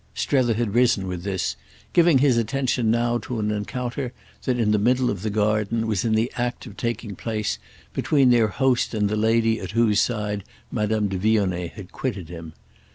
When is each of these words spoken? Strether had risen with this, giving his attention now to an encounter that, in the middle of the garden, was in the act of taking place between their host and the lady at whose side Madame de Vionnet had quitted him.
Strether 0.15 0.55
had 0.55 0.73
risen 0.73 1.05
with 1.05 1.21
this, 1.21 1.55
giving 1.93 2.17
his 2.17 2.35
attention 2.35 2.89
now 2.89 3.19
to 3.19 3.37
an 3.39 3.51
encounter 3.51 4.13
that, 4.45 4.57
in 4.57 4.71
the 4.71 4.79
middle 4.79 5.11
of 5.11 5.21
the 5.21 5.29
garden, 5.29 5.85
was 5.85 6.03
in 6.03 6.15
the 6.15 6.31
act 6.37 6.65
of 6.65 6.75
taking 6.75 7.15
place 7.15 7.59
between 7.93 8.31
their 8.31 8.47
host 8.47 8.95
and 8.95 9.09
the 9.09 9.15
lady 9.15 9.59
at 9.59 9.73
whose 9.77 10.01
side 10.01 10.43
Madame 10.71 11.07
de 11.07 11.19
Vionnet 11.19 11.73
had 11.73 11.91
quitted 11.91 12.29
him. 12.29 12.53